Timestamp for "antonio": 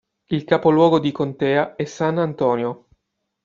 2.17-2.87